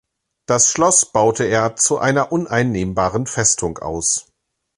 Das 0.47 0.71
Schloss 0.71 1.05
baute 1.11 1.43
er 1.43 1.75
zu 1.75 1.99
einer 1.99 2.31
uneinnehmbaren 2.31 3.27
Festung 3.27 3.77
aus. 3.77 4.31